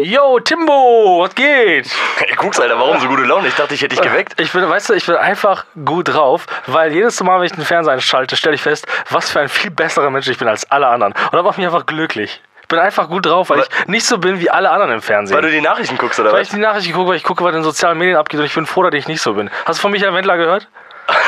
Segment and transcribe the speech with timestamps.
[0.00, 1.90] Yo, Timbo, was geht?
[2.20, 3.48] Ey, guck's, Alter, warum so gute Laune?
[3.48, 4.40] Ich dachte, ich hätte dich geweckt.
[4.40, 7.64] Ich bin, weißt du, ich bin einfach gut drauf, weil jedes Mal, wenn ich den
[7.64, 10.86] Fernseher einschalte, stelle ich fest, was für ein viel besserer Mensch ich bin als alle
[10.86, 11.14] anderen.
[11.14, 12.40] Und das macht mich einfach glücklich.
[12.62, 15.02] Ich bin einfach gut drauf, weil Aber- ich nicht so bin wie alle anderen im
[15.02, 15.34] Fernsehen.
[15.34, 16.46] Weil du die Nachrichten guckst, oder weil was?
[16.46, 18.54] ich die Nachrichten gucke, weil ich gucke, was in den sozialen Medien abgeht und ich
[18.54, 19.50] bin froh, dass ich nicht so bin.
[19.64, 20.68] Hast du von Michael Wendler gehört?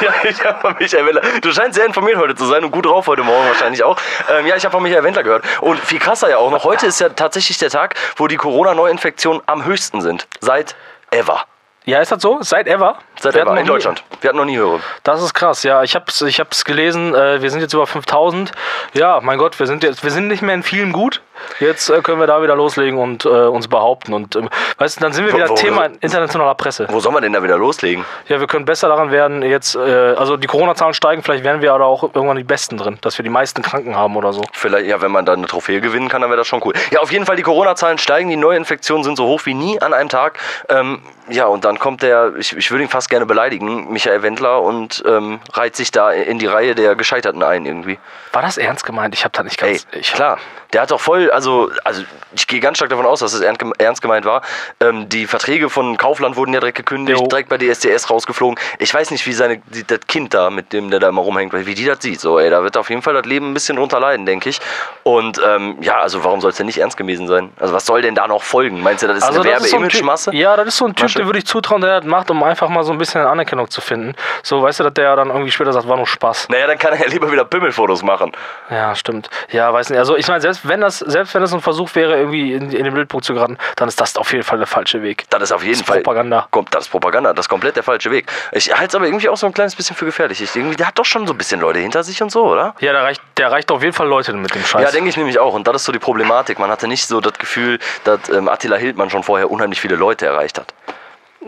[0.00, 1.22] ja, ich habe von Michael Wendler.
[1.40, 3.98] Du scheinst sehr informiert heute zu sein und gut drauf heute Morgen wahrscheinlich auch.
[4.30, 5.44] Ähm, ja, ich habe von Michael Wendler gehört.
[5.60, 9.42] Und viel krasser ja auch noch, heute ist ja tatsächlich der Tag, wo die Corona-Neuinfektionen
[9.46, 10.26] am höchsten sind.
[10.40, 10.76] Seit
[11.10, 11.44] ever.
[11.86, 12.38] Ja, ist das so?
[12.42, 12.98] Seit ever?
[13.20, 13.56] Seit Wir ever.
[13.58, 14.02] In Deutschland.
[14.20, 14.80] Wir hatten noch nie höhere.
[15.04, 15.84] Das ist krass, ja.
[15.84, 18.50] Ich hab's, ich hab's gelesen, äh, wir sind jetzt über 5000.
[18.94, 21.22] Ja, mein Gott, wir sind jetzt, wir sind nicht mehr in vielen gut.
[21.60, 24.12] Jetzt äh, können wir da wieder loslegen und äh, uns behaupten.
[24.14, 26.86] Und ähm, weißt du, dann sind wir Wo- wieder wo- Thema in internationaler Presse.
[26.90, 28.04] Wo soll man denn da wieder loslegen?
[28.28, 31.72] Ja, wir können besser daran werden, jetzt, äh, also die Corona-Zahlen steigen, vielleicht werden wir
[31.72, 34.42] aber auch irgendwann die Besten drin, dass wir die meisten Kranken haben oder so.
[34.52, 36.74] Vielleicht, ja, wenn man dann eine Trophäe gewinnen kann, dann wäre das schon cool.
[36.90, 39.92] Ja, auf jeden Fall, die Corona-Zahlen steigen, die Neuinfektionen sind so hoch wie nie an
[39.94, 40.38] einem Tag.
[40.68, 44.62] Ähm, ja, und dann kommt der, ich, ich würde ihn fast gerne beleidigen, Michael Wendler,
[44.62, 47.98] und ähm, reiht sich da in die Reihe der Gescheiterten ein irgendwie.
[48.32, 49.14] War das ernst gemeint?
[49.14, 49.86] Ich habe da nicht Ey, ganz.
[49.92, 50.38] ich, klar.
[50.72, 52.02] Der hat doch voll, also, also
[52.34, 54.42] ich gehe ganz stark davon aus, dass es ernst gem- ernst gemeint war.
[54.80, 57.26] Ähm, die Verträge von Kaufland wurden ja direkt gekündigt, Jo.
[57.26, 58.58] direkt bei DSDS rausgeflogen.
[58.78, 61.52] Ich weiß nicht, wie seine, die, das Kind da, mit dem der da immer rumhängt,
[61.54, 62.20] wie die das sieht.
[62.20, 64.60] So, ey, da wird auf jeden Fall das Leben ein bisschen drunter leiden, denke ich.
[65.02, 67.50] Und ähm, ja, also warum soll es denn nicht ernst gewesen sein?
[67.58, 68.82] Also was soll denn da noch folgen?
[68.82, 70.34] Meinst du, das ist eine Also das ist so ein Werbe-Image-Masse?
[70.34, 71.18] ja, das ist so ein Typ, Masche?
[71.18, 73.80] den würde ich zutrauen, der das macht, um einfach mal so ein bisschen Anerkennung zu
[73.80, 74.14] finden.
[74.42, 76.48] So, weißt du, dass der dann irgendwie später sagt, war nur Spaß.
[76.50, 78.32] Naja, dann kann er ja lieber wieder Pimmelfotos machen.
[78.70, 79.30] Ja, stimmt.
[79.50, 79.98] Ja, weiß nicht.
[79.98, 82.84] Also ich meine, selbst wenn das, selbst wenn das ein Versuch wäre, irgendwie in, in
[82.84, 85.24] den Bildpunkt zu geraten, dann ist das auf jeden Fall der falsche Weg.
[85.30, 86.02] Das ist auf jeden Das Fall.
[86.02, 86.46] Propaganda.
[86.50, 88.26] Kommt, das ist Propaganda, das ist komplett der falsche Weg.
[88.52, 90.42] Ich halte es aber irgendwie auch so ein kleines bisschen für gefährlich.
[90.42, 92.74] Ich, irgendwie, der hat doch schon so ein bisschen Leute hinter sich und so, oder?
[92.80, 94.82] Ja, der reicht, der reicht auf jeden Fall Leute mit dem Scheiß.
[94.82, 95.54] Ja, denke ich nämlich auch.
[95.54, 96.58] Und das ist so die Problematik.
[96.58, 100.26] Man hatte nicht so das Gefühl, dass ähm, Attila Hildmann schon vorher unheimlich viele Leute
[100.26, 100.74] erreicht hat.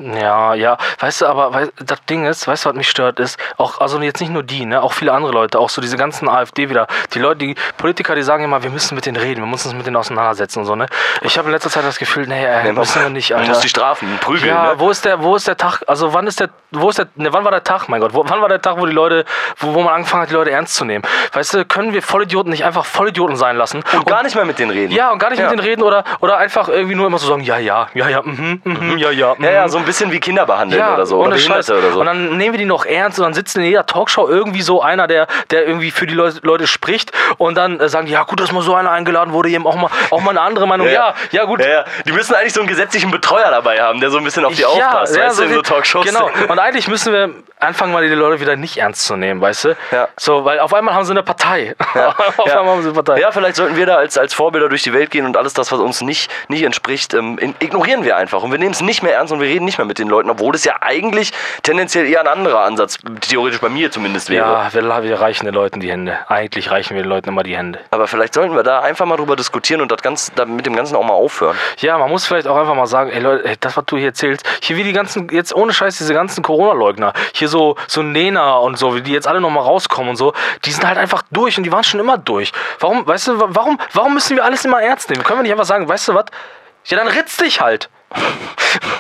[0.01, 3.39] Ja, ja, weißt du, aber wei- das Ding ist, weißt du, was mich stört, ist,
[3.57, 6.29] auch, also jetzt nicht nur die, ne, auch viele andere Leute, auch so diese ganzen
[6.29, 9.47] AfD wieder, die Leute, die Politiker, die sagen immer, wir müssen mit denen reden, wir
[9.47, 10.87] müssen uns mit denen auseinandersetzen und so, ne.
[11.23, 13.51] Ich habe in letzter Zeit das Gefühl, nee, äh, müssen wir nicht, Man Alter.
[13.53, 14.47] muss die strafen, prügeln.
[14.55, 14.75] ja, ne?
[14.79, 17.33] wo ist der, wo ist der Tag, also wann ist der, wo ist der, ne,
[17.33, 19.25] wann war der Tag, mein Gott, wo, wann war der Tag, wo die Leute,
[19.59, 21.05] wo, wo man angefangen hat, die Leute ernst zu nehmen?
[21.33, 23.83] Weißt du, können wir Vollidioten nicht einfach Vollidioten sein lassen?
[23.95, 24.93] Und gar nicht mehr mit denen reden.
[24.93, 25.47] ja, und gar nicht Ja.
[25.51, 28.23] mit denen reden oder, oder einfach irgendwie nur immer so sagen, ja, ja, ja, ja,
[28.23, 29.45] mhm, mhm, ja, ja, mhm.
[29.45, 31.17] Ja, ja, so ein bisschen wie Kinder behandeln oder so.
[31.19, 31.71] Oder Behinderte Scheiß.
[31.71, 32.01] oder so.
[32.01, 34.81] Und dann nehmen wir die noch ernst und dann sitzt in jeder Talkshow irgendwie so
[34.83, 38.23] einer, der, der irgendwie für die Leute, Leute spricht und dann äh, sagen, die, ja
[38.23, 40.89] gut, dass mal so einer eingeladen wurde, eben auch mal, auch mal eine andere Meinung.
[40.89, 41.61] Ja, ja, gut.
[41.61, 41.85] Ja, ja.
[42.07, 44.65] Die müssen eigentlich so einen gesetzlichen Betreuer dabei haben, der so ein bisschen auf die
[44.65, 45.19] aufpasst.
[45.19, 46.07] weißt du, in so Talkshows.
[46.07, 46.31] Genau.
[46.49, 49.77] Und eigentlich müssen wir anfangen, mal die Leute wieder nicht ernst zu nehmen, weißt du?
[49.91, 50.09] Ja.
[50.17, 51.75] So, weil auf einmal haben sie eine Partei.
[51.81, 51.95] auf
[52.47, 52.59] Ja.
[52.61, 53.21] einmal haben sie eine Partei.
[53.21, 55.73] Ja, vielleicht sollten wir da als, als Vorbilder durch die Welt gehen und alles das,
[55.73, 58.43] was uns nicht, nicht entspricht, ähm, ignorieren wir einfach.
[58.43, 60.29] Und wir nehmen es nicht mehr ernst und wir reden nicht mehr mit den Leuten,
[60.31, 64.47] obwohl es ja eigentlich tendenziell eher ein anderer Ansatz, theoretisch bei mir zumindest wäre.
[64.47, 66.19] Ja, wir, wir reichen den Leuten die Hände.
[66.29, 67.79] Eigentlich reichen wir den Leuten immer die Hände.
[67.91, 70.75] Aber vielleicht sollten wir da einfach mal drüber diskutieren und das Ganze, da mit dem
[70.77, 71.57] Ganzen auch mal aufhören.
[71.79, 74.07] Ja, man muss vielleicht auch einfach mal sagen, ey Leute, ey, das, was du hier
[74.09, 78.57] erzählst, hier wie die ganzen, jetzt ohne Scheiß, diese ganzen Corona-Leugner, hier so, so Nena
[78.57, 80.33] und so, wie die jetzt alle nochmal rauskommen und so,
[80.65, 82.53] die sind halt einfach durch und die waren schon immer durch.
[82.81, 85.23] Warum, weißt du, wa- warum, warum müssen wir alles immer ernst nehmen?
[85.23, 86.27] Können wir nicht einfach sagen, weißt du was?
[86.87, 87.89] Ja, dann ritz dich halt.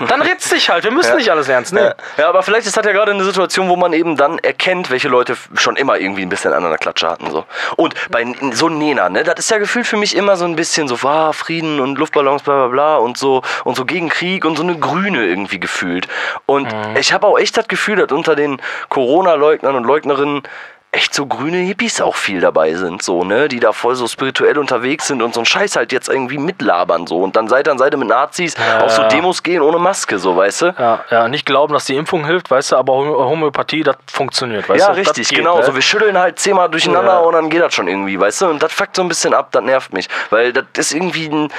[0.08, 0.84] Dann ritz dich halt.
[0.84, 1.92] Wir müssen nicht alles ernst nehmen.
[2.16, 4.90] Ja, ja, aber vielleicht ist das ja gerade eine Situation, wo man eben dann erkennt,
[4.90, 7.30] welche Leute schon immer irgendwie ein bisschen an einer Klatsche hatten.
[7.30, 7.44] So.
[7.76, 10.88] Und bei so Nena, ne, das ist ja gefühlt für mich immer so ein bisschen
[10.88, 14.56] so, ah, Frieden und Luftballons, bla bla bla und so und so gegen Krieg und
[14.56, 16.08] so eine Grüne irgendwie gefühlt.
[16.46, 16.68] Und
[16.98, 20.42] ich habe auch echt das Gefühl, dass unter den Corona-Leugnern und Leugnerinnen
[20.90, 24.56] echt so grüne Hippies auch viel dabei sind, so, ne, die da voll so spirituell
[24.58, 27.18] unterwegs sind und so einen Scheiß halt jetzt irgendwie mitlabern, so.
[27.22, 29.08] Und dann Seite an Seite mit Nazis auf so ja.
[29.08, 30.74] Demos gehen ohne Maske, so, weißt du?
[30.78, 34.66] Ja, ja, nicht glauben, dass die Impfung hilft, weißt du, aber Homö- Homöopathie, das funktioniert,
[34.66, 34.98] weißt ja, du?
[34.98, 35.58] Das richtig, geht, genau.
[35.58, 35.64] ne?
[35.64, 37.18] So, wir schütteln halt zehnmal durcheinander Ja.
[37.18, 38.46] und dann geht das schon irgendwie, weißt du?
[38.48, 40.08] Und das fuckt so ein bisschen ab, das nervt mich.
[40.30, 41.52] Weil das ist irgendwie ein,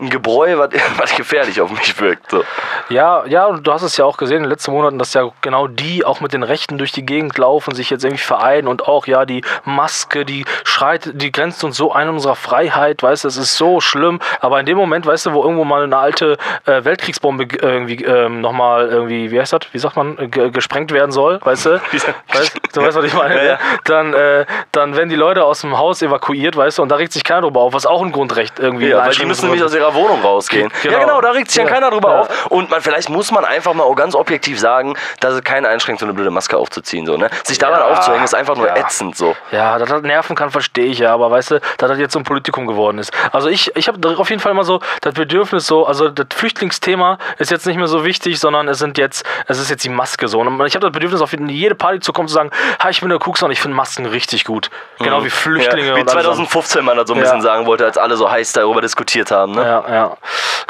[0.00, 2.30] ein Gebräu, was, was gefährlich auf mich wirkt.
[2.30, 2.44] So.
[2.88, 5.28] Ja, ja, und du hast es ja auch gesehen in den letzten Monaten, dass ja
[5.42, 8.86] genau die auch mit den Rechten durch die Gegend laufen, sich jetzt irgendwie vereinen und
[8.88, 13.24] auch, ja, die Maske, die schreit, die grenzt uns so ein in unserer Freiheit, weißt
[13.24, 14.20] du, es ist so schlimm.
[14.40, 18.40] Aber in dem Moment, weißt du, wo irgendwo mal eine alte äh, Weltkriegsbombe irgendwie ähm,
[18.40, 21.70] nochmal irgendwie, wie heißt das, wie sagt man, ge- gesprengt werden soll, weißt du?
[22.32, 23.36] weißt, du weißt, was ich meine?
[23.36, 23.58] Ja, ja.
[23.84, 27.12] Dann, äh, dann werden die Leute aus dem Haus evakuiert, weißt du, und da regt
[27.12, 29.62] sich keiner drüber auf, was auch ein Grundrecht irgendwie Ja, eine weil die müssen nämlich
[29.62, 30.70] aus Einschränkung ihrer Wohnung rausgehen.
[30.82, 30.94] Genau.
[30.94, 31.74] Ja, genau, da regt sich dann Ja.
[31.74, 32.20] keiner drüber Ja.
[32.22, 32.46] auf.
[32.50, 36.00] Und man, vielleicht muss man einfach mal auch ganz objektiv sagen, dass es keine einschränkt,
[36.00, 37.06] so eine blöde Maske aufzuziehen.
[37.06, 37.28] So, ne?
[37.44, 37.86] Sich daran Ja.
[37.88, 38.76] aufzuhängen, ist einfach nur Ja.
[38.76, 39.34] ätzend so.
[39.52, 42.18] Ja, dass das nerven kann, verstehe ich ja, aber weißt du, dass das jetzt so
[42.18, 43.12] ein Politikum geworden ist.
[43.32, 47.18] Also ich, ich habe auf jeden Fall immer so das Bedürfnis so, also das Flüchtlingsthema
[47.38, 50.28] ist jetzt nicht mehr so wichtig, sondern es sind jetzt, es ist jetzt die Maske
[50.28, 50.40] so.
[50.40, 52.50] Und ich habe das Bedürfnis, auf jede Party zu kommen, zu sagen,
[52.82, 54.70] ha, ich bin der Kuxer und ich finde Masken richtig gut.
[54.98, 55.88] Genau wie Flüchtlinge Mhm.
[55.88, 56.34] Ja, wie und alles andere.
[56.36, 57.22] 2015 man das so ein Ja.
[57.24, 59.52] bisschen sagen wollte, als alle so heiß darüber diskutiert haben.
[59.52, 59.62] Ne?
[59.62, 60.16] Ja, ja.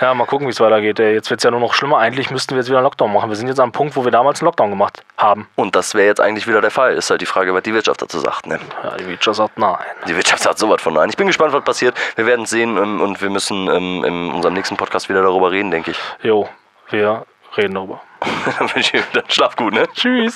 [0.01, 0.99] Ja, mal gucken, wie es weitergeht.
[1.01, 1.15] Ey.
[1.15, 1.99] Jetzt wird es ja nur noch schlimmer.
[1.99, 3.29] Eigentlich müssten wir jetzt wieder einen Lockdown machen.
[3.29, 5.49] Wir sind jetzt am Punkt, wo wir damals einen Lockdown gemacht haben.
[5.57, 6.95] Und das wäre jetzt eigentlich wieder der Fall.
[6.95, 8.47] Ist halt die Frage, was die Wirtschaft dazu sagt.
[8.47, 8.61] Ne?
[8.85, 9.79] Ja, die Wirtschaft sagt nein.
[10.07, 11.09] Die Wirtschaft sagt sowas von nein.
[11.09, 11.97] Ich bin gespannt, was passiert.
[12.17, 15.51] Wir werden es sehen ähm, und wir müssen ähm, in unserem nächsten Podcast wieder darüber
[15.51, 15.99] reden, denke ich.
[16.23, 16.47] Jo,
[16.91, 17.25] wir
[17.57, 18.03] reden darüber.
[18.59, 18.93] Dann ich
[19.29, 19.89] schlaf gut, ne?
[19.95, 20.35] Tschüss.